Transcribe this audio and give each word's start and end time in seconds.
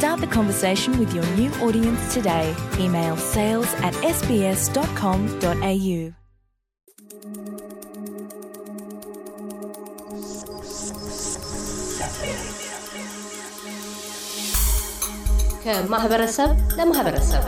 Start 0.00 0.20
the 0.20 0.26
conversation 0.26 0.98
with 0.98 1.14
your 1.14 1.24
new 1.36 1.50
audience 1.66 2.12
today. 2.14 2.54
Email 2.78 3.16
sales 3.16 3.72
at 3.74 3.94
sbs.com.au. 3.94 6.12
ከማህበረሰብ 15.64 16.50
ለማህበረሰብ 16.78 17.42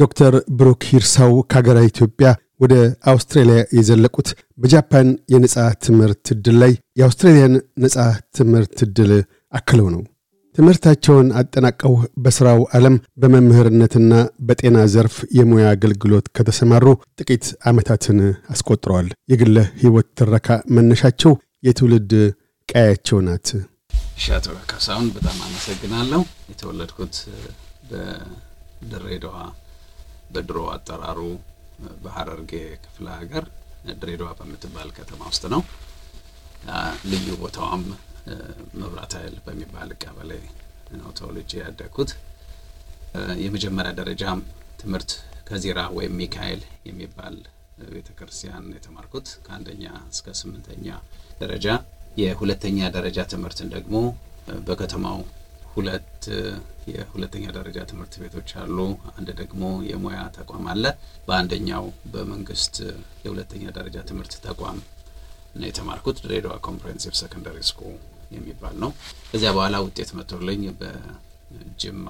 ዶክተር 0.00 0.34
ብሩክ 0.58 0.82
ሂርሳው 0.90 1.32
ከሀገረ 1.50 1.78
ኢትዮጵያ 1.88 2.28
ወደ 2.60 2.74
አውስትራሊያ 3.10 3.58
የዘለቁት 3.76 4.28
በጃፓን 4.58 5.08
የነጻ 5.32 5.56
ትምህርት 5.84 6.24
ዕድል 6.34 6.56
ላይ 6.62 6.72
የአውስትራሊያን 6.98 7.54
ነጻ 7.84 7.96
ትምህርት 8.38 8.78
ዕድል 8.86 9.12
አክለው 9.58 9.86
ነው። 9.94 10.02
ትምህርታቸውን 10.58 11.28
አጠናቀው 11.40 11.92
በሥራው 12.22 12.60
ዓለም 12.76 12.94
በመምህርነትና 13.22 14.12
በጤና 14.46 14.78
ዘርፍ 14.94 15.16
የሙያ 15.36 15.66
አገልግሎት 15.70 16.26
ከተሰማሩ 16.36 16.86
ጥቂት 17.20 17.44
ዓመታትን 17.70 18.18
አስቆጥረዋል። 18.54 19.08
የግለ 19.32 19.56
ሕይወት 19.82 20.08
ትረካ 20.20 20.48
መነሻቸው 20.76 21.34
የትውልድ 21.66 22.12
ቀያቸው 22.68 23.20
ናት። 23.26 23.48
አቶ 24.32 24.48
ካሳሁን 24.70 25.08
በጣም 25.14 25.38
አመሰግናለሁ። 25.46 26.20
የተወለድኩት 26.50 27.14
በድሬዳዋ 27.90 29.36
በድሮ 30.30 30.58
አጠራሩ 30.74 31.20
በሀረርጌ 32.02 32.52
ክፍለ 32.84 33.06
ሀገር 33.18 33.44
ድሬዳዋ 34.00 34.30
በምትባል 34.38 34.88
ከተማ 34.96 35.20
ውስጥ 35.30 35.44
ነው። 35.54 35.62
ልዩ 37.10 37.28
ቦታዋም 37.42 37.84
መብራት 38.80 39.12
ኃይል 39.18 39.36
በሚባል 39.44 39.90
ቀበሌ 40.02 40.30
ነው 40.98 41.10
ተወልጄ 41.18 41.52
ያደግኩት። 41.62 42.10
የመጀመሪያ 43.44 43.92
ደረጃ 44.00 44.24
ትምህርት 44.80 45.10
ከዚራ 45.48 45.80
ወይም 45.96 46.12
ሚካኤል 46.20 46.60
የሚባል 46.88 47.36
ቤተ 47.88 48.08
ክርስቲያን 48.18 48.66
የተማርኩት 48.76 49.28
ከአንደኛ 49.44 49.84
እስከ 50.12 50.34
ስምንተኛ 50.40 50.86
ደረጃ። 51.40 51.66
የሁለተኛ 52.20 52.78
ደረጃ 52.96 53.18
ትምህርትን 53.32 53.68
ደግሞ 53.74 53.96
በከተማው 54.68 55.18
ሁለት 55.74 56.06
የሁለተኛ 56.90 57.44
ደረጃ 57.56 57.78
ትምህርት 57.90 58.14
ቤቶች 58.22 58.50
አሉ። 58.60 58.78
አንድ 59.12 59.28
ደግሞ 59.40 59.62
የሙያ 59.88 60.20
ተቋም 60.36 60.64
አለ። 60.72 60.84
በአንደኛው 61.26 61.84
በመንግስት 62.12 62.76
የሁለተኛ 63.24 63.64
ደረጃ 63.78 63.98
ትምህርት 64.10 64.34
ተቋም 64.46 64.78
ነው 65.54 65.66
የተማርኩት። 65.68 66.18
ድሬዳዋ 66.24 66.54
Comprehensive 66.66 67.14
Secondary 67.20 67.58
School 67.70 67.94
የሚባል 68.30 68.74
ነው። 68.82 68.90
ከዚያ 69.30 69.50
በኋላ 69.56 69.76
ውጤት 69.86 70.10
መጥቶልኝ 70.18 70.62
በጅማ 70.80 72.06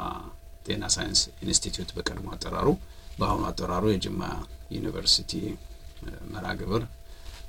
ጤና 0.66 0.84
ሳይንስ 0.94 1.20
ኢንስቲትዩት 1.44 1.92
በቀድሞ 1.96 2.26
አጠራሩ፣ 2.34 2.68
በአሁኑ 3.18 3.44
አጠራሩ 3.50 3.84
የጅማ 3.92 4.22
ዩኒቨርሲቲ 4.74 5.32
መርሃ 6.32 6.50
ግብር 6.60 6.82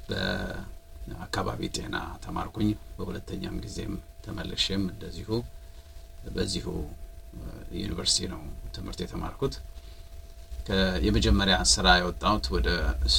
በአካባቢ 0.09 1.61
ጤና 1.75 1.95
ተማርኩኝ። 2.23 2.69
በሁለተኛም 2.97 3.57
ጊዜም 3.65 3.93
ተመልሼም 4.25 4.83
እንደዚሁ 4.93 5.29
በዚሁ 6.35 6.65
ዩኒቨርሲቲ 7.79 8.27
ነው 8.33 8.41
ትምህርት 8.75 8.99
የተማርኩት። 9.03 9.53
የመጀመሪያ 11.05 11.55
ስራ 11.71 11.87
የወጣሁት 11.99 12.45
ወደ 12.55 12.69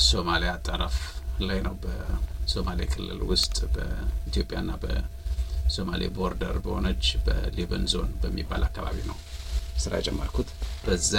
ሶማሊያ 0.02 0.52
ጠረፍ 0.66 0.96
ላይ 1.42 1.58
ነው። 1.66 1.74
በሶማሌ 1.82 2.80
ክልል 2.92 3.20
ውስጥ 3.30 3.56
በኢትዮጵያና 3.74 4.70
በሶማሌ 4.82 6.02
border 6.16 6.56
በሆነች 6.64 7.06
በሊበን 7.26 7.84
ዞን 7.92 8.10
በሚባል 8.22 8.64
አካባቢ 8.68 8.98
ነው 9.10 9.18
ስራ 9.78 9.92
የጀመርኩት። 10.00 10.48
በዛ 10.84 11.14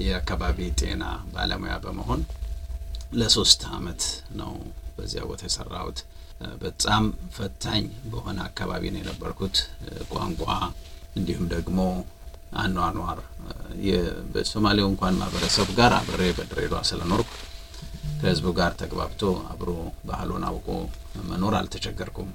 የአካባቢ 0.00 0.58
ጤና 0.80 1.04
ባለሙያ 1.34 1.74
በመሆን 1.84 2.22
ለሶስት 3.14 3.60
አመት 3.76 4.02
ነው 4.40 4.52
በዚያ 4.96 5.22
ቦታ 5.30 5.42
የሰራሁት። 5.48 5.98
በጣም 6.62 7.04
ፈታኝ 7.36 7.84
በሆነ 8.10 8.38
አካባቢ 8.48 8.84
ነው 8.94 9.00
የነበርኩት። 9.02 9.56
ቋንቋ 10.10 10.44
እንዲሁም 11.16 11.46
ደግሞ 11.54 11.78
አኗኗር 12.56 13.18
በሶማሌው 14.32 14.86
እንኳን 14.90 15.14
ማህበረሰብ 15.20 15.68
ጋር 15.78 15.92
አብሬ 15.98 16.22
በድሬዳዋ 16.38 16.80
ስለኖርኩ 16.90 17.30
ከህዝቡ 18.20 18.46
ጋር 18.58 18.72
ተግባብቶ 18.82 19.22
አብሮ 19.52 19.70
ባህሉን 20.08 20.44
አውቆ 20.50 20.68
መኖር 21.30 21.54
አልተቸገርኩም። 21.58 22.30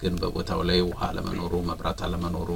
ግን 0.00 0.14
በቦታው 0.22 0.60
ላይ 0.68 0.78
ውሃ 0.86 1.00
አለመኖሩ፣ 1.10 1.52
መብራት 1.68 2.00
አለመኖሩ፣ 2.06 2.48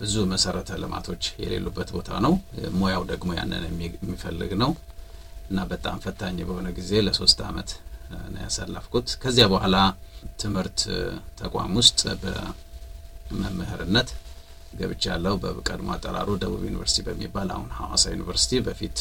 ብዙ 0.00 0.14
መሰረተ 0.32 0.70
ልማቶች 0.82 1.24
የሌሉበት 1.42 1.90
ቦታ 1.96 2.10
ነው። 2.24 2.34
ሙያው 2.78 3.04
ደግሞ 3.10 3.30
ያንን 3.38 3.62
የሚፈልግ 3.66 4.52
ነው 4.62 4.72
እና 5.50 5.60
በጣም 5.70 5.96
ፈታኝ 6.04 6.38
በሆነ 6.48 6.68
ጊዜ 6.78 6.92
ለሶስት 7.06 7.38
አመት 7.48 7.70
ነው 8.28 8.40
ያሳለፍኩት። 8.44 9.08
ከዚያ 9.22 9.46
በኋላ 9.52 9.76
ትምህርት 10.42 10.80
ተቋም 11.40 11.72
ውስጥ 11.80 12.00
በመምህርነት 12.22 14.08
ገብቻለሁ። 14.74 15.34
በቀድሞ 15.42 15.88
አጠራሩ 15.94 16.28
ደቡብ 16.42 16.62
ዩኒቨርሲቲ 16.68 17.04
በሚባል 17.06 17.48
አሁን 17.54 17.70
ሐዋሳ 17.78 18.04
ዩኒቨርሲቲ፣ 18.14 18.60
በፊት 18.66 18.98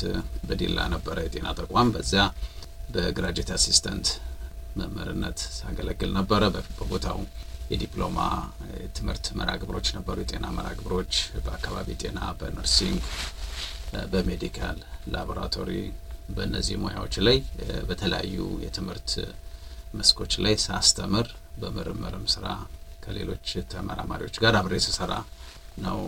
በዲላ 0.47 0.79
ነበረ 0.93 1.17
የጤና 1.25 1.47
ተቋም። 1.59 1.91
በዚያ 1.95 2.23
በ 2.93 3.05
graduate 3.05 3.51
assistant 3.57 4.07
መምህርነት 4.77 5.39
ሳገለግል 5.57 6.11
ነበረ። 6.17 6.41
በቦታው 6.53 7.19
የዲፕሎማ 7.71 8.17
ትምህርት 8.97 9.25
መርሃ 9.39 9.53
ግብሮች 9.61 9.87
ነበሩ፣ 9.97 10.17
የጤና 10.23 10.45
መርሃ 10.57 10.71
ግብሮች 10.79 11.13
በአካባቢ 11.45 11.87
ጤና፣ 12.03 12.19
በ 12.39 12.52
nursing፣ 12.52 13.01
በ 14.13 14.28
medical 14.28 14.77
laboratory 15.13 15.71
በእነዚህ 16.29 16.75
ሙያዎች 16.83 17.15
ላይ 17.27 17.37
በተለያዩ 17.89 18.35
የትምህርት 18.65 19.11
መስኮች 19.97 20.33
ላይ 20.45 20.55
ሳስተምር 20.65 21.27
በምርምርም 21.61 22.25
ስራ 22.33 22.47
ከሌሎች 23.03 23.47
ተመራማሪዎች 23.73 24.35
ጋር 24.43 24.55
አብሬ 24.59 24.75
ስሰራ 24.87 25.13
ነው 25.85 25.99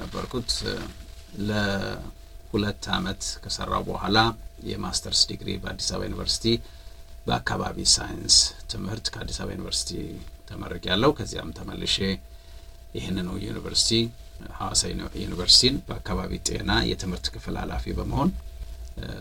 ነበርኩት። 0.00 0.50
ለሁለት 1.50 2.84
አመት 2.96 3.22
ከሰራሁ 3.42 3.82
በኋላ 3.88 4.18
የማስተርስ 4.70 5.20
ዲግሪ 5.30 5.50
በአዲስ 5.62 5.88
አበባ 5.92 6.08
ዩኒቨርሲቲ 6.08 6.46
በአካባቢ 7.26 7.78
ሳይንስ 7.94 8.36
ትምህርት 8.72 9.06
ከአዲስ 9.14 9.38
አበባ 9.42 9.54
ዩኒቨርሲቲ 9.56 9.90
ተመርቄያለሁ 10.50 11.10
ከዚያም 11.18 11.54
ተመልሼ 11.58 11.96
ይህንኑ 12.96 13.28
ዩኒቨርሲቲ 13.46 13.92
ሐዋሳ 14.58 14.82
ዩኒቨርሲቲን 15.22 15.74
በአካባቢ 15.88 16.32
ጤና 16.48 16.70
የትምህርት 16.90 17.26
ክፍል 17.34 17.56
ኃላፊ 17.62 17.92
በመሆን 17.98 18.30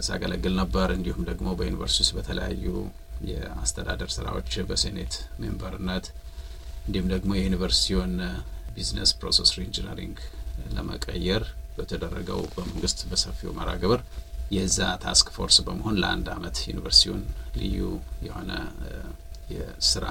ሳገለግል 0.08 0.54
ነበር። 0.62 0.90
እንዲሁም 0.96 1.24
ደግሞ 1.30 1.48
በዩኒቨርሲቲ 1.60 2.02
ውስጥ 2.04 2.14
በተለያዩ 2.18 2.66
የአስተዳደር 3.30 4.10
ስራዎች 4.16 4.52
በሴኔት 4.70 5.14
member 5.42 5.80
ነት 5.80 6.06
እንዲሁም 6.86 7.08
ደግሞ 7.14 7.32
የዩኒቨርሲቲውን 7.38 8.14
business 8.76 9.12
process 9.20 9.50
reengineering 9.58 10.18
ለመቀየር 10.76 11.44
በተደረገው 11.78 12.42
በመንግስት 12.56 13.00
በሰፊው 13.10 13.52
መርሃ 13.58 13.74
ግብር 13.84 14.02
የዛ 14.52 14.80
task 15.04 15.28
force 15.36 15.58
በመሆን 15.66 15.98
ለአንድ 16.02 16.28
አመት 16.36 16.58
ዩኒቨርሲቲውን 16.70 17.22
ልዩ 17.60 17.80
የሆነ 18.28 18.52
የስራ 19.54 20.06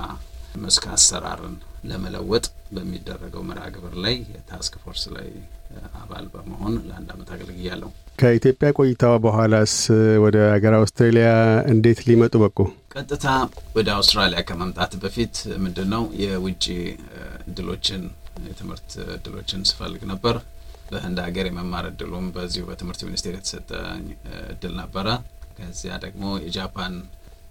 መስክ 0.63 0.85
አሰራርን 0.95 1.57
ለመለወጥ 1.85 2.45
በሚደረገው 2.75 3.43
መርሃ 3.49 3.65
ግብር 3.75 3.95
ላይ 4.05 4.15
የ 4.33 4.47
task 4.47 4.75
force 4.83 5.05
ላይ 5.17 5.29
አባል 6.01 6.27
በመሆን 6.33 6.75
ለአንድ 6.89 7.09
አመት 7.15 7.31
አገልግያለሁ። 7.35 7.89
ከኢትዮጵያ 8.19 8.69
ቆይታዎ 8.79 9.15
በኋላስ 9.25 9.75
ወደ 10.25 10.37
ሀገር 10.55 10.75
አውስትራሊያ 10.79 11.29
እንዴት 11.73 12.01
ሊመጡ 12.09 12.35
በቁ? 12.43 12.59
ቀጥታ 12.95 13.27
ወደ 13.77 13.89
አውስትራሊያ 13.97 14.41
ከመምጣት 14.49 14.93
በፊት 15.03 15.35
ምንድን 15.65 15.89
ነው 15.95 16.05
የውጭ 16.23 16.65
እድሎችን 17.49 18.03
የትምህርት 18.49 18.91
እድሎችን 19.17 19.63
ስፈልግ 19.71 20.03
ነበር። 20.13 20.37
በህንድ 20.91 21.19
ሀገር 21.25 21.47
የመማር 21.49 21.87
እድሉም 21.91 22.27
በዚሁ 22.35 22.65
በትምህርት 22.69 23.01
ሚኒስቴር 23.09 23.35
የተሰጠ 23.37 23.71
እድል 24.53 24.75
ነበረ። 24.81 25.09
ከዚያ 25.59 25.95
ደግሞ 26.05 26.25
የጃፓን 26.45 26.95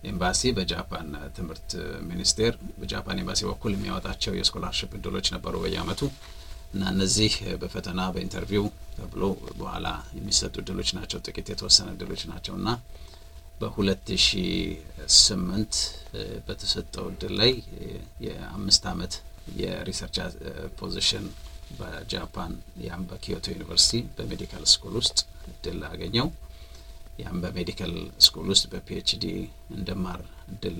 ኤምባሲ 0.03 0.51
በጃፓን 0.57 1.07
ትምህርት 1.37 1.69
ሚኒስቴር 2.09 2.53
በጃፓን 2.79 3.19
ኤምባሲ 3.21 3.41
በኩል 3.49 3.71
የሚያወጣቸው 3.75 4.33
የ 4.37 4.45
scholarship 4.45 4.91
እድሎች 4.97 5.27
ነበሩ 5.35 5.55
በየአመቱ 5.63 6.01
እና 6.73 6.83
እነዚህ 6.93 7.33
በፈተና 7.61 8.01
በ 8.13 8.23
interview 8.23 8.65
ተብሎ 8.95 9.23
በኋላ 9.59 9.87
የሚሰጡ 10.17 10.55
እድሎች 10.63 10.89
ናቸው። 10.97 11.19
ጥቂት 11.25 11.47
የተወሰነ 11.51 11.89
እድሎች 11.95 12.23
ናቸው 12.31 12.55
እና 12.59 12.69
በሁለት 13.61 14.07
ሺ 14.23 14.29
ስምንት 15.19 15.75
በተሰጠው 16.47 17.05
እድል 17.11 17.33
ላይ 17.39 17.51
የአምስት 18.25 18.83
አመት 18.91 19.13
የ 19.61 19.72
research 19.72 20.17
position 20.79 21.25
በጃፓን 21.77 22.53
ያም 22.85 23.01
በኪዮቶ 23.09 23.45
ዩኒቨርሲቲ 23.55 24.01
በ 24.17 24.27
medical 24.27 24.63
school 24.73 24.93
ውስጥ 25.01 25.17
እድል 25.49 25.81
አገኘሁ። 25.89 26.27
ያም 27.19 27.37
በ 27.43 27.54
medical 27.54 27.93
school 28.25 28.47
ውስጥ 28.53 28.65
በ 28.71 28.93
PhD 28.93 29.25
እንደማር 29.75 30.21
እድል 30.51 30.79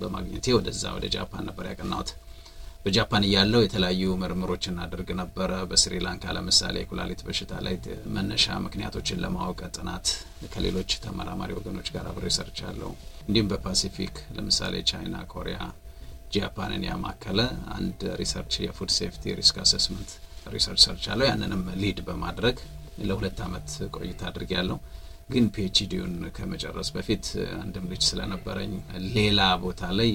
በማግኘቴ 0.00 0.46
ወደዛ 0.56 0.82
ወደ 0.96 1.06
ጃፓን 1.14 1.46
ነበር 1.48 1.66
ያቀናሁት። 1.70 2.10
በጃፓን 2.82 3.24
እያለሁ 3.26 3.62
የተለያዩ 3.62 4.02
ምርምሮችን 4.20 4.74
እናደርግ 4.74 5.08
ነበረ። 5.20 5.50
በስሪላንካ 5.70 6.34
ለምሳሌ 6.36 6.76
የኩላሊት 6.80 7.20
በሽታ 7.26 7.52
ላይ 7.66 7.74
መነሻ 8.16 8.58
ምክንያቶችን 8.66 9.20
ለማወቅ 9.24 9.60
ጥናት 9.76 10.06
ከሌሎች 10.52 10.92
ተመራማሪ 11.04 11.50
ወገኖች 11.58 11.88
ጋር 11.94 12.06
አብሬ 12.10 12.28
ሰርቻለሁ። 12.38 12.90
እንዲሁም 13.26 13.50
በፓሲፊክ 13.52 14.16
ለምሳሌ 14.36 14.74
ቻይና፣ 14.90 15.16
ኮሪያ፣ 15.34 15.58
ጃፓንን 16.34 16.82
ያማከለ 16.88 17.40
አንድ 17.76 18.00
research 18.20 18.54
የ 18.64 18.73
food 18.73 18.90
safety 18.98 19.34
risk 19.38 19.58
assessment 19.62 20.10
research 20.54 20.82
ሰርቻለሁ። 20.86 21.26
ያንንም 21.30 21.62
lead 21.82 22.00
በማድረግ 22.08 22.56
ለሁለት 23.02 23.38
አመት 23.44 23.68
ቆይታ 23.96 24.22
አድርጌያለሁ። 24.30 24.78
ግን 25.28 25.46
PhD 25.54 25.80
ውን 25.80 26.14
ከመጨረስ 26.36 26.88
በፊት 26.94 27.26
አንድም 27.58 27.86
ልጅ 27.90 28.02
ስለነበረኝ 28.08 28.72
ሌላ 29.16 29.40
ቦታ 29.64 29.90
ላይ 29.98 30.10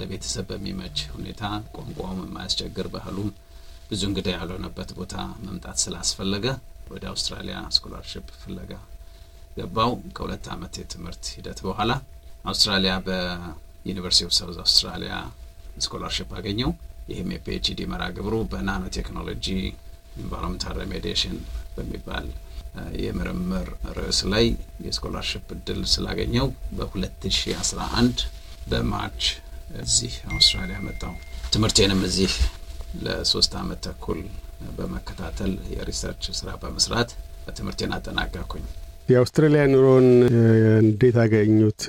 ለቤተሰብ 0.00 0.46
በሚመች 0.50 0.98
ሁኔታ 1.14 1.42
ቋንቋውም 1.74 2.20
የማያስቸግር 2.22 2.86
ባህሉም 2.94 3.28
ብዙ 3.90 4.02
እንግዳ 4.10 4.28
ያልሆነበት 4.36 4.90
ቦታ 4.98 5.14
መምጣት 5.46 5.78
ስላስፈለገ 5.82 6.46
ወደ 6.92 7.04
አውስትራሊያ 7.10 7.56
scholarship 7.76 8.28
ፍለጋ 8.42 8.70
ገባሁ። 9.56 9.92
ከሁለት 10.16 10.46
አመት 10.54 10.74
የትምህርት 10.80 11.24
ሂደት 11.34 11.58
በኋላ 11.66 11.92
አውስትራሊያ 12.44 12.94
በ 13.06 13.26
University 13.26 14.26
of 14.28 14.34
South 14.38 14.58
Australia 14.64 15.14
scholarship 15.84 16.30
አገኘሁ። 16.38 16.70
ይህም 17.10 17.30
የ 17.34 17.52
PhD 17.52 17.80
መርሃ 17.92 18.06
ግብሩ 18.16 18.34
በ 18.52 18.63
nano 18.63 18.84
technology 18.98 19.46
environmental 20.16 20.74
remediation 20.82 21.36
በሚባል 21.76 22.26
የምርምር 23.02 23.66
ርዕስ 23.96 24.20
ላይ 24.32 24.44
የ 24.86 24.95
scholarship 24.95 25.46
እድል 25.56 25.80
ስላገኘው 25.94 26.46
በ2011 26.76 28.22
በ 28.70 28.85
March 28.85 29.24
እዚህ 29.82 30.14
አውስትራሊያ 30.30 30.78
መጣሁ። 30.86 31.14
ትምህርቴንም 31.52 32.00
እዚህ 32.08 32.32
ለሶስት 33.04 33.52
አመት 33.60 33.80
ተኩል 33.86 34.20
በመከታተል 34.76 35.52
የ 35.74 35.84
research 35.84 36.24
ስራ 36.38 36.50
በመስራት 36.62 37.10
ትምህርቴን 37.56 37.94
አጠናቀኩኝ። 37.96 38.64
የአውስትራሊያ 39.08 39.62
ኑሮን 39.70 40.06
እንዴት 40.82 41.16
አገኙት? 41.22 41.82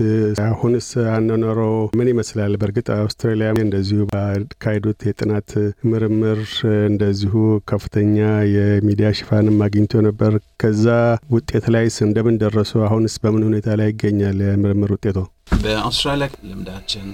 አሁንስ 0.45 0.87
አኗኗሮ 1.13 1.59
ምን 1.99 2.09
ይመስላል? 2.11 2.53
በእርግጥ 2.61 2.87
አውስትራሊያ 2.95 3.49
እንደዚሁ 3.57 3.99
ባካሄዱት 4.11 5.01
የጥናት 5.07 5.51
ምርምር 5.91 6.41
እንደዚሁ 6.89 7.33
ከፍተኛ 7.71 8.17
የሚዲያ 8.53 9.09
ሽፋንም 9.19 9.61
አግኝቶ 9.67 10.01
ነበር። 10.07 10.33
ከዛ 10.63 10.87
ውጤት 11.35 11.67
ላይስ 11.75 11.97
እንደምን 12.07 12.39
ደረሱ? 12.43 12.73
አሁንስ 12.87 13.15
በምን 13.23 13.47
ሁኔታ 13.49 13.77
ላይ 13.81 13.89
ይገኛል 13.93 14.39
የምርምር 14.47 14.93
ውጤቶ? 14.97 15.17
በአውስትራሊያ 15.63 16.29
ልምዳችን 16.49 17.07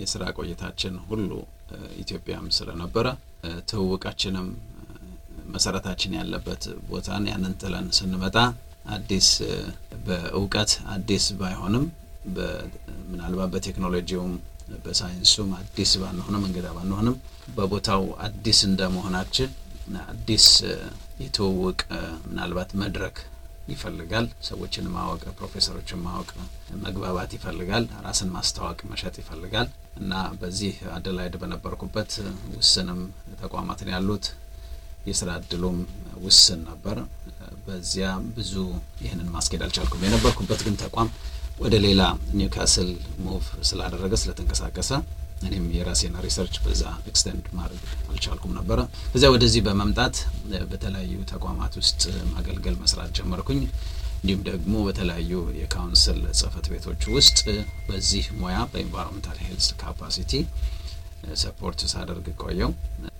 የስራ 0.00 0.24
ቆይታችን 0.38 0.94
ሁሉ 1.10 1.30
ኢትዮጵያም 2.02 2.46
ስለነበረ 2.56 3.06
ትውውቃችንም 3.70 4.46
መሰረታችን 5.54 6.12
ያለበት 6.18 6.62
ቦታን 6.90 7.24
ያንን 7.30 7.52
ጥለን 7.60 7.86
ስንመጣ 7.96 8.36
አዲስ 8.84 9.28
በእውቀት 10.06 10.72
አዲስ 10.94 11.26
ባይሆንም 11.38 11.84
ምናልባት 13.10 13.50
በቴክኖሎጂውም 13.54 14.32
በሳይንሱም 14.84 15.50
አዲስ 15.58 15.90
ባንሆንም 16.02 16.42
እንግዳ 16.48 16.66
ባንሆንም 16.76 17.16
በቦታው 17.56 18.04
አዲስ 18.26 18.58
እንደመሆናችን 18.68 19.50
አዲስ 20.12 20.46
የትውውቅ 21.22 21.80
ምናልባት 22.28 22.70
መድረክ 22.82 23.16
ይፈልጋል። 23.68 24.26
ሰዎችን 24.48 24.86
ማወቅ፣ 24.94 25.22
ፕሮፌሰሮችን 25.38 26.00
ማወቅ፣ 26.06 26.30
መግባባት 26.84 27.30
ይፈልጋል። 27.36 27.84
ራስን 28.06 28.30
ማስተዋወቅ፣ 28.34 28.80
መሸጥ 28.90 29.14
ይፈልጋል 29.22 29.68
እና 30.00 30.12
በዚህ 30.40 30.74
አደላይድ 30.96 31.34
በነበርኩበት 31.42 32.12
ውስንም 32.54 33.00
ተቋማትን 33.42 33.90
ያሉት 33.94 34.26
የስራ 35.08 35.30
እድሉም 35.40 35.78
ውስን 36.24 36.60
ነበር። 36.68 36.98
በዚያ 37.66 38.06
ብዙ 38.36 38.54
ይህንን 39.04 39.28
ማስኬድ 39.34 39.62
አልቻልኩም። 39.66 40.04
የነበርኩበት 40.06 40.62
ግን 40.66 40.76
ተቋም 40.82 41.08
ወደ 41.60 41.74
ሌላ 41.84 42.02
ኒውካስል 42.38 42.88
move 43.24 43.44
ስላደረገ 43.68 44.14
ስለተንቀሳቀሰ 44.22 44.90
እኔም 45.46 45.64
የራሴን 45.76 46.14
research 46.24 46.54
በዛ 46.64 46.82
extend 47.10 47.44
ማድረግ 47.58 47.82
አልቻልኩም 48.10 48.52
ነበረ። 48.58 48.78
ከዚያ 49.12 49.28
ወደዚህ 49.34 49.62
በመምጣት 49.66 50.16
በተለያዩ 50.70 51.16
ተቋማት 51.32 51.74
ውስጥ 51.80 52.02
ማገልገል 52.32 52.76
መስራት 52.82 53.10
ጀመርኩኝ። 53.18 53.60
እንዲሁም 54.18 54.42
ደግሞ 54.48 54.74
በተለያዩ 54.86 55.32
የ 55.58 55.72
council 55.72 56.20
ጽህፈት 56.38 56.66
ቤቶች 56.72 57.02
ውስጥ 57.16 57.38
በዚህ 57.88 58.26
ሙያ 58.38 58.58
በ 58.72 58.81
environmental 58.81 59.38
health 59.44 59.66
capacity 59.80 60.32
support 61.42 61.80
ሳደርግ 61.92 62.26
ቆየሁ። 62.42 62.70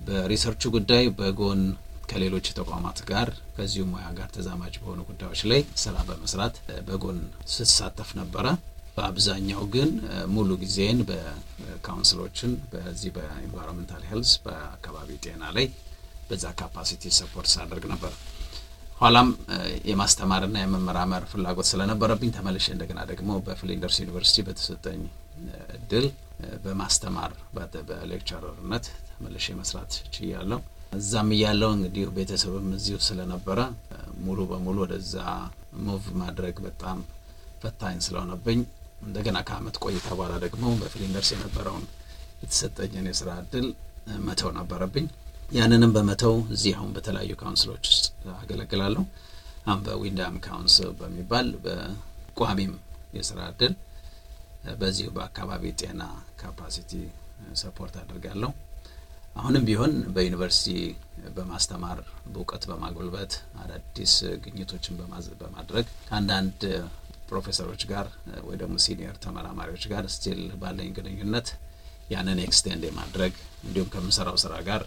በ 0.06 0.16
research 0.16 0.53
ኡ 0.53 0.62
ጉዳይ 0.75 1.05
በጎን 1.19 1.61
ከሌሎች 2.10 2.46
ተቋማት 2.58 2.98
ጋር 3.10 3.28
ከዚሁ 3.56 3.84
ሙያ 3.90 4.06
ጋር 4.18 4.28
ተዛማጅ 4.36 4.74
በሆኑ 4.80 5.00
ጉዳዮች 5.08 5.40
ላይ 5.50 5.60
ስራ 5.82 5.96
በመስራት 6.08 6.54
በጎን 6.88 7.18
ስሳተፍ 7.54 8.10
ነበረ። 8.20 8.46
በአብዛኛው 8.96 9.62
ግን 9.74 9.90
ሙሉ 10.34 10.50
ጊዜን 10.60 10.98
በ 11.08 11.28
council 11.28 11.95
ኦችን 11.95 12.52
በዚህ 12.72 13.10
በ 13.16 13.28
environmental 13.28 14.02
health 14.11 14.32
በአካባቢ 14.44 15.16
ጤና 15.24 15.44
ላይ 15.56 15.66
በዛ 16.28 16.44
capacity 16.61 17.12
support 17.19 17.49
ሳደርግ 17.54 17.86
ነበር። 17.92 18.12
ኋላም 19.00 19.28
የማስተማርና 19.90 20.56
የመመራመር 20.62 21.24
ፍላጎት 21.32 21.66
ስለነበረብኝ 21.70 22.30
ተመልሼ 22.36 22.66
እንደገና 22.74 23.00
ደግሞ 23.10 23.30
በፍሊንደርስ 23.46 23.96
ዩኒቨርሲቲ 24.02 24.44
በተሰጠኝ 24.49 25.00
እድል 25.76 26.06
በማስተማር 26.64 27.32
በ 27.88 28.02
lecturer 28.02 28.59
ነት 28.59 28.87
ተመልሼ 29.11 29.46
መስራት 29.61 29.92
ችያለሁ። 30.14 30.61
እዛም 30.94 31.28
እያለሁ 31.35 31.71
እንግዲህ 31.76 32.04
ቤተሰብም 32.16 32.68
እዚሁ 32.76 32.96
ስለነበረ 33.06 33.60
ሙሉ 34.24 34.40
በሙሉ 34.50 34.76
ወደዛ 34.84 35.14
move 35.85 36.04
ማድረግ 36.20 36.56
በጣም 36.66 36.98
ፈታኝ 37.62 37.98
ስለሆነብኝ 38.06 38.60
እንደገና 39.04 39.38
ከአመት 39.48 39.76
ቆይታ 39.84 40.06
በኋላ 40.12 40.34
ደግሞ 40.44 40.64
በፍሊንደርስ 40.80 41.30
የነበረውን 41.34 41.84
የተሰጠኝን 42.42 43.06
የስራ 43.10 43.30
እድል 43.42 43.66
መተው 44.26 44.50
ነበረብኝ። 44.58 45.06
ያንንም 45.52 45.92
በመተው 45.96 46.34
እዚህ 46.54 46.72
አሁን 46.78 46.90
በተለያዩ 46.96 47.32
council 47.40 47.68
ኦች 47.68 47.85
ውስጥ 47.90 48.06
አገለግላለሁ። 48.36 49.02
አሁን 49.66 49.82
በዊንዳም 49.86 50.36
council 50.47 50.90
በሚባል 50.98 51.48
በቋሚም 51.64 52.72
የስራ 53.16 53.40
እድል 53.52 53.74
በዚሁ 54.80 55.08
በአካባቢ 55.16 55.64
ጤና 55.80 56.02
capacity 56.40 56.92
support 57.62 57.94
አድርጋለሁ። 58.02 58.50
አሁንም 59.37 59.64
ቢሆን 59.69 59.93
በዩኒቨርሲቲ 60.14 60.69
በማስተማር 61.37 61.99
በእውቀት 62.33 62.64
በማጎልበት 62.71 63.33
አዳዲስ 63.62 64.12
ግኝቶችን 64.45 64.99
በማድረግ 65.41 65.87
ከአንዳንድ 66.09 66.61
ፕሮፌሰሮች 67.29 67.83
ጋር 67.93 68.07
ወይ 68.47 68.57
ደግሞ 68.62 68.75
senior 68.85 69.16
ተመራማሪዎች 69.25 69.85
ጋር 69.93 70.05
still 70.14 70.40
ባለኝ 70.62 70.91
ግንኙነት 70.99 71.49
ያንን 72.11 72.41
extend 72.44 72.83
የማድረግ 72.88 73.35
እንዲሁም 73.67 73.91
ከምሰራው 73.95 74.38
ስራ 74.45 74.55
ጋር 74.69 74.83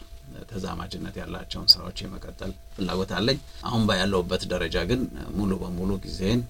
ተዛማጅነት 0.50 1.16
ያላቸውን 1.22 1.70
ስራዎች 1.74 1.98
የመቀጠል 2.04 2.51
ፍላጎት 2.75 3.12
አለኝ። 3.18 3.38
አሁን 3.68 3.84
ባያለሁበት 3.89 4.44
ደረጃ 4.54 4.77
ግን 4.89 5.01
ሙሉ 5.38 5.51
በሙሉ 5.62 5.92
ጊዜን 6.06 6.42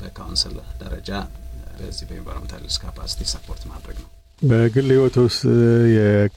በ 0.00 0.12
council 0.12 0.54
ደረጃ 0.82 1.10
በዚህ 1.78 2.04
በ 2.10 2.18
environmental 2.18 2.66
capacity 2.84 3.26
support 3.34 3.64
ማድረግ 3.72 3.98
ነው። 4.04 4.10
በግል 4.42 4.88
ህይወት 4.92 5.16
ውስጥ 5.22 5.42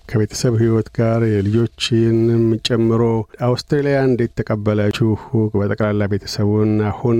ከቤተሰብ 0.10 0.54
ህይወት 0.62 0.88
ጋር 0.98 1.22
የልጆችንም 1.28 2.44
ጨምሮ 2.68 3.02
አውስትራሊያ 3.48 3.98
እንዴት 4.10 4.32
ተቀበላችሁ? 4.40 5.08
በጠቅላላ 5.56 6.06
ቤተሰቡን 6.14 6.72
አሁን 6.92 7.20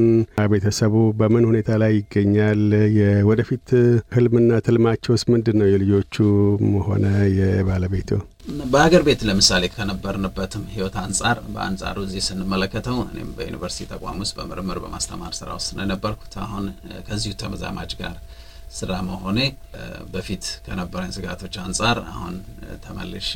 ቤተሰቡ 0.54 0.94
በምን 1.20 1.48
ሁኔታ 1.50 1.80
ላይ 1.84 1.92
ይገኛል? 1.98 2.62
የወደፊት 3.00 3.68
ህልምና 4.16 4.60
ትልማቸውስ 4.68 5.26
ምንድን 5.34 5.58
ነው? 5.62 5.68
የልጆቹም 5.72 6.66
ሆነ 6.88 7.06
የባለቤቱ 7.40 8.12
በሀገር 8.74 9.02
ቤት 9.08 9.22
ለምሳሌ 9.28 9.64
ከነበርንበትም 9.74 10.66
ህይወት 10.74 10.96
አንጻር 11.02 11.38
በአንጻሩ 11.54 11.98
እዚህ 12.06 12.22
ስንመለከተው 12.28 12.98
እኔም 13.06 13.32
በዩኒቨርሲቲ 13.38 13.88
ተቋም 13.92 14.20
ውስጥ 14.24 14.36
በምርምር 14.40 14.78
በማስተማር 14.84 15.34
ስራ 15.40 15.50
ውስጥ 15.58 15.68
ስለነበርኩት 15.72 16.36
አሁን 16.46 16.66
ከዚሁ 17.08 17.34
ተመዛማጭ 17.42 17.92
ጋር 18.02 18.16
ስራ 18.72 18.92
መሆኔ 19.08 19.40
በፊት 20.14 20.46
ከነበረኝ 20.66 21.12
ስጋቶች 21.16 21.56
አንጻር 21.64 21.98
አሁን 22.12 22.36
ተመልሼ 22.86 23.32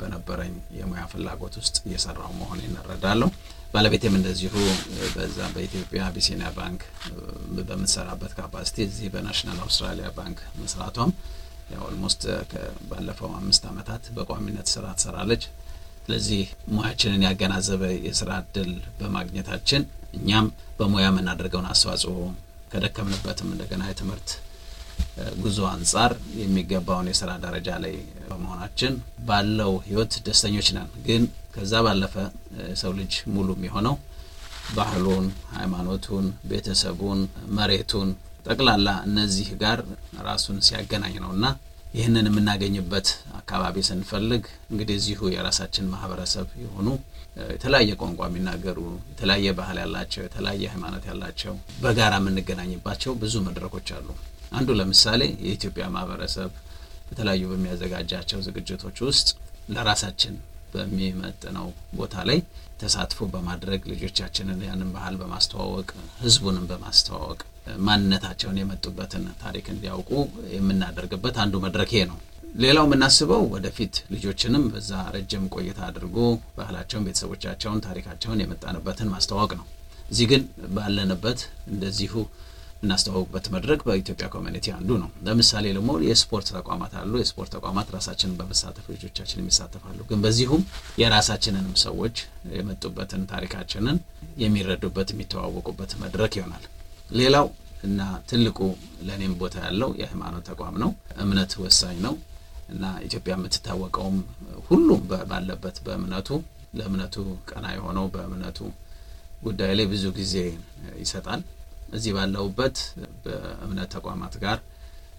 በነበረኝ 0.00 0.54
የሙያ 0.78 1.02
ፍላጎት 1.12 1.54
ውስጥ 1.60 1.76
እየሰራው 1.86 2.32
መሆኔ 2.40 2.60
እንረዳለሁ። 2.70 3.28
ባለቤቴም 3.74 4.16
እንደዚሁ 4.18 4.54
በዛ 5.14 5.38
በኢትዮጵያ 5.54 6.00
አቢሲኒያ 6.08 6.48
ባንክ 6.58 6.82
በምትሰራበት 7.60 8.32
capacity 8.38 8.76
እዚህ 8.88 9.08
በናሽናል 9.14 9.58
አውስትራሊያ 9.64 10.08
ባንክ 10.18 10.40
መስራቷም 10.60 11.12
almost 11.84 12.22
ባለፈው 12.88 13.30
አምስት 13.38 13.62
ዓመታት 13.70 14.04
በቋሚነት 14.16 14.68
ስራ 14.74 14.86
ትሰራለች። 14.98 15.44
ስለዚህ 16.04 16.42
ሙያችንን 16.74 17.22
ያገናዘበ 17.26 17.84
የስራ 18.06 18.30
እድል 18.42 18.70
በማግኘታችን 18.98 19.82
እኛም 20.18 20.46
በሙያ 20.78 21.06
የምናደርገውን 21.08 21.70
አስተዋጽኦ 21.70 22.16
ከደከምንበትም 22.72 23.52
እንደገና 23.54 23.82
የትምህርት 23.88 24.30
ጉዞ 25.42 25.58
አንጻር 25.72 26.12
የሚገባውን 26.40 27.08
የስራ 27.10 27.30
ደረጃ 27.44 27.68
ላይ 27.84 27.94
በመሆናችን 28.28 28.94
ባለው 29.28 29.72
ህይወት 29.86 30.14
ደስተኞች 30.26 30.68
ነን። 30.76 30.88
ግን 31.06 31.22
ከዛ 31.54 31.82
ባለፈ 31.86 32.14
ሰው 32.80 32.92
ልጅ 32.98 33.14
ሙሉ 33.34 33.48
የሚሆነው 33.56 33.96
ባህሉን፣ 34.76 35.26
ሃይማኖቱን፣ 35.56 36.26
ቤተሰቡን፣ 36.50 37.20
መሬቱን 37.58 38.08
ጠቅላላ 38.46 38.88
እነዚህ 39.08 39.48
ጋር 39.62 39.78
ራሱን 40.26 40.58
ሲያገናኝ 40.66 41.14
ነው 41.24 41.30
እና 41.36 41.44
ይህንን 41.94 42.26
የምናገኝበት 42.28 43.08
አካባቢ 43.40 43.76
ስንፈልግ 43.88 44.42
እንግዲህ 44.70 44.96
እዚሁ 45.00 45.20
የራሳችን 45.34 45.90
ማህበረሰብ 45.92 46.46
የሆኑ 46.62 46.88
የተለያየ 47.52 47.92
ቋንቋ 48.00 48.20
የሚናገሩ 48.28 48.78
የተለያየ 49.12 49.54
ባህል 49.58 49.78
ያላቸው 49.82 50.22
የተለያየ 50.24 50.64
ሃይማኖት 50.72 51.04
ያላቸው 51.10 51.54
በጋራ 51.82 52.14
የምንገናኝባቸው 52.20 53.12
ብዙ 53.22 53.34
መድረኮች 53.46 53.88
አሉ። 53.96 54.08
አንዱ 54.52 54.68
ለምሳሌ 54.78 55.22
የኢትዮጵያ 55.44 55.84
ማህበረሰብ 55.94 56.50
በተለያዩ 57.08 57.44
በሚያዘጋጃቸው 57.52 58.40
ዝግጅቶች 58.46 58.98
ውስጥ 59.06 59.28
ለራሳችን 59.74 60.34
በሚመጥነው 60.74 61.66
ቦታ 61.98 62.14
ላይ 62.28 62.38
ተሳትፎ 62.80 63.26
በማድረግ 63.32 63.82
ልጆቻችንን 63.90 64.60
ያንን 64.68 64.88
ባህል 64.94 65.16
በማስተዋወቅ 65.20 65.88
ህዝቡንም 66.22 66.64
በማስተዋወቅ 66.70 67.40
ማንነታቸውን 67.86 68.58
የመጡበትን 68.60 69.24
ታሪክ 69.42 69.66
እንዲያውቁ 69.74 70.10
የምናደርግበት 70.56 71.36
አንዱ 71.44 71.54
መድረክ 71.64 71.92
ነው። 72.10 72.18
ሌላው 72.56 72.84
የምናስበው 72.86 73.42
ወደፊት 73.54 73.94
ልጆችንም 74.12 74.64
በዛ 74.72 74.90
ረጅም 75.14 75.44
ቆይታ 75.54 75.78
አድርጎ 75.88 76.16
ባህላቸውን፣ 76.58 77.06
ቤተሰቦቻቸውን፣ 77.08 77.80
ታሪካቸውን 77.86 78.42
የመጣንበትን 78.42 79.10
ማስተዋወቅ 79.14 79.52
ነው። 79.60 79.66
እዚህ 80.10 80.26
ግን 80.32 80.42
ባለንበት 80.76 81.40
እንደዚሁ 81.72 82.12
የምናስተዋውቅበት 82.84 83.46
መድረክ 83.54 83.80
በኢትዮጵያ 83.86 84.26
community 84.32 84.66
አንዱ 84.74 84.90
ነው። 85.02 85.08
ለምሳሌ 85.26 85.64
ደግሞ 85.76 85.90
የስፖርት 86.06 86.48
ተቋማት 86.56 86.92
አሉ። 87.00 87.12
የስፖርት 87.20 87.50
ተቋማት 87.56 87.88
ራሳችንን 87.96 88.34
በመሳተፍ 88.40 88.86
ልጆቻችን 88.92 89.38
የሚሳተፋሉ። 89.42 89.98
ግን 90.10 90.18
በዚሁም 90.24 90.62
የራሳችንንም 91.02 91.74
ሰዎች 91.84 92.16
የመጡበትን 92.54 93.22
ታሪካችንን 93.32 93.98
የሚረዱበት 94.42 95.10
የሚተዋወቁበት 95.14 95.92
መድረክ 96.02 96.34
ይሆናል። 96.38 96.66
ሌላው 97.12 97.48
እና 97.84 98.00
ትልቁ 98.28 98.58
ለእኔም 99.06 99.34
ቦታ 99.40 99.56
ያለው 99.66 99.90
የሃይማኖት 100.00 100.44
ተቋም 100.50 100.76
ነው። 100.84 100.92
እምነት 101.24 101.52
ወሳኝ 101.64 101.96
ነው 102.06 102.14
እና 102.68 102.84
ኢትዮጵያ 103.06 103.32
የምትታወቀውም 103.36 104.18
ሁሉም 104.68 105.00
ባለበት 105.30 105.76
በእምነቱ 105.86 106.28
ለእምነቱ 106.78 107.16
ቀና 107.50 107.66
የሆነው 107.74 108.06
በእምነቱ 108.14 108.60
ጉዳይ 109.42 109.72
ላይ 109.78 109.86
ብዙ 109.90 110.04
ጊዜ 110.16 110.36
ይሰጣል። 111.00 111.40
እዚህ 111.94 112.12
ባለሁበት 112.16 112.76
በእምነት 113.24 113.88
ተቋማት 113.96 114.34
ጋር 114.44 114.58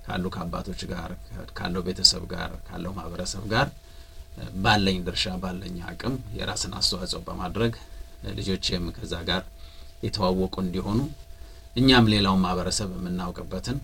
ካሉ 0.05 0.25
ከአባቶች 0.35 0.81
ጋር 0.91 1.11
ካለው 1.57 1.83
ቤተሰብ 1.87 2.23
ጋር 2.33 2.51
ካለው 2.67 2.91
ማህበረሰብ 2.97 3.43
ጋር 3.53 3.67
ባለኝ 4.63 4.97
ድርሻ 5.07 5.25
ባለኝ 5.43 5.75
አቅም 5.91 6.15
የራስን 6.37 6.73
አስተዋጽኦ 6.79 7.19
በማድረግ 7.27 7.73
ልጆቼም 8.37 8.85
ከዛ 8.97 9.15
ጋር 9.29 9.43
የተዋወቁ 10.05 10.55
እንዲሆኑ 10.65 10.99
እኛም 11.75 12.09
ሌላውን 12.13 12.41
ማህበረሰብ 12.45 12.89
የምናውቅበትን 12.97 13.77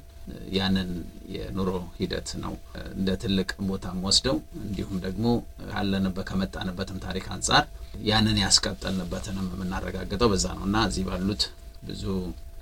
ያንን 0.56 0.90
የኑሮ 1.36 1.70
ሂደት 1.98 2.30
ነው 2.44 2.54
እንደ 2.92 3.10
ትልቅ 3.24 3.50
ቦታም 3.70 3.98
ወስደው 4.08 4.36
እንዲሁም 4.62 4.98
ደግሞ 5.06 5.26
ካለንበት 5.72 6.26
ከመጣንበትም 6.30 7.00
ታሪክ 7.06 7.26
አንጻር 7.36 7.64
ያንን 8.10 8.38
ያስቀጠልንበትንም 8.44 9.48
የምናረጋግጠው 9.54 10.30
በዛ 10.34 10.46
ነው። 10.58 10.66
እና 10.70 10.78
እዚህ 10.90 11.06
ባሉት 11.10 11.44
ብዙ 11.90 12.04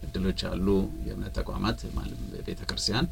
እድሎች 0.05 0.41
አሉ። 0.49 0.67
የእምነት 1.07 1.33
ተቋማት 1.39 1.79
ቤተ 2.47 2.59
ክርስቲያን 2.69 3.07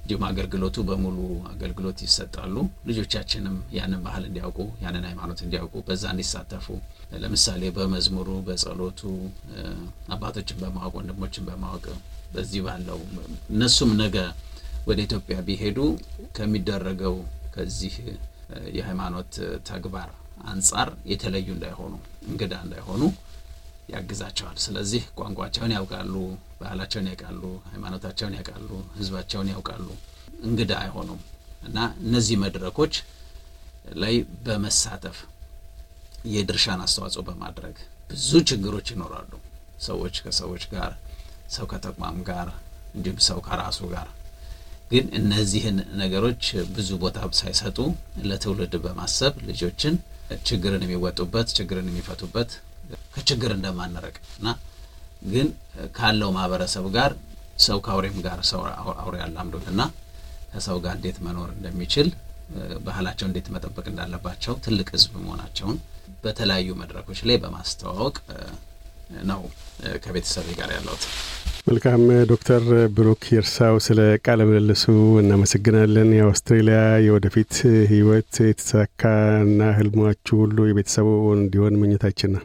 እንዲሁም 0.00 0.24
አገልግሎቱ 0.28 0.76
በሙሉ 0.88 1.18
አገልግሎት 1.50 1.98
ይሰጣሉ። 2.06 2.54
ልጆቻችንም 2.88 3.54
ያንን 3.76 4.00
ባህል 4.06 4.24
እንዲያውቁ 4.28 4.58
ያንን 4.82 5.04
ሃይማኖት 5.08 5.38
እንዲያውቁ 5.44 5.74
በዛ 5.86 6.04
እንዲሳተፉ 6.14 6.66
ለምሳሌ 7.22 7.62
በመዝሙሩ፣ 7.76 8.28
በጸሎቱ 8.48 9.00
አባቶችን 10.14 10.58
በማወቅ 10.62 10.94
ወንድሞችን 10.98 11.46
በማወቅ 11.48 11.86
በዚህ 12.34 12.60
ባለው 12.66 13.00
እነሱም 13.54 13.92
ነገ 14.02 14.16
ወደ 14.86 14.98
ኢትዮጵያ 15.06 15.36
ቢሄዱ 15.46 15.78
ከሚደረገው 16.36 17.16
ከዚህ 17.54 17.94
የሃይማኖት 18.76 19.32
ተግባር 19.68 20.10
አንጻር 20.46 20.88
የተለዩ 21.12 21.48
እንዳይሆኑ 21.54 21.92
እንግዳ 22.30 22.54
እንዳይሆኑ 22.64 23.02
ያግዛቸዋል። 23.88 24.56
ስለዚህ 24.64 25.02
ቋንቋቸውን 25.18 25.72
ያውቃሉ፣ 25.76 26.14
ባህላቸውን 26.60 27.08
ያውቃሉ፣ 27.10 27.42
ሃይማኖታቸውን 27.70 28.34
ያውቃሉ፣ 28.38 28.68
ህዝባቸውን 28.98 29.48
ያውቃሉ፣ 29.54 29.86
እንግዳ 30.44 30.72
አይሆኑም 30.82 31.20
እና 31.62 31.76
እነዚህ 32.04 32.36
መድረኮች 32.44 32.94
ላይ 33.96 34.14
በመሳተፍ 34.44 35.16
የድርሻን 36.26 36.82
አስተዋጽኦ 36.84 37.22
በማድረግ 37.28 37.76
ብዙ 38.10 38.30
ችግሮች 38.50 38.88
ይኖራሉ። 38.94 39.32
ሰዎች 39.86 40.14
ከሰዎች 40.24 40.64
ጋር፣ 40.72 40.92
ሰው 41.54 41.66
ከተቋም 41.72 42.18
ጋር፣ 42.28 42.48
እንዲሁም 42.96 43.18
ሰው 43.28 43.38
ከራሱ 43.46 43.80
ጋር 43.94 44.08
ግን 44.90 45.06
እነዚህን 45.18 45.78
ነገሮች 46.00 46.44
ብዙ 46.74 46.90
ቦታ 47.02 47.18
ሳይሰጡ 47.38 47.78
ለትውልድ 48.28 48.74
በማሰብ 48.84 49.34
ልጆችን 49.48 49.94
ችግርን 50.48 50.82
የሚወጡበት 50.84 51.48
ችግርን 51.56 51.88
የሚፈቱበት 51.90 52.50
ከችግር 53.14 53.52
እንደማንረቅ 53.56 54.16
እና 54.38 54.48
ግን 55.32 55.48
ካለው 55.96 56.30
ማህበረሰብ 56.36 56.86
ጋር 56.96 57.12
ሰው 57.66 57.78
ከአውሬም 57.84 58.18
ጋር 58.26 58.38
ሰው 58.50 58.60
አውሬ 58.96 59.14
ያላምዱን 59.22 59.66
እና 59.72 59.82
ከሰው 60.52 60.78
ጋር 60.84 60.94
እንዴት 60.98 61.18
መኖር 61.26 61.50
እንደሚችል 61.56 62.08
ባህላቸው 62.86 63.26
እንዴት 63.28 63.46
መጠበቅ 63.54 63.86
እንዳለባቸው 63.90 64.54
ትልቅ 64.64 64.88
ህዝብ 64.96 65.12
መሆናቸውን 65.22 65.76
በተለያዩ 66.24 66.68
መድረኮች 66.82 67.20
ላይ 67.28 67.36
በማስተዋወቅ 67.44 68.16
ነው 69.30 69.40
ከቤተሰብ 70.04 70.46
ጋር 70.58 70.70
ያለሁት። 70.76 71.02
መልካም 71.66 72.02
ዶክተር 72.30 72.62
ብሩክ 72.96 73.22
ይርሳው 73.34 73.76
ስለ 73.86 74.00
ቃለ 74.26 74.40
ምልልሱ 74.48 74.84
እናመሰግናለን። 75.22 76.08
የአውስትሬሊያ 76.16 76.78
የወደፊት 77.06 77.54
ህይወት 77.92 78.32
የተሳካና 78.48 79.70
ህልሟችሁ 79.78 80.36
ሁሉ 80.42 80.66
የቤተሰቡ 80.68 81.08
እንዲሆን 81.38 81.78
ምኞታችን 81.82 82.32
ነው። 82.36 82.44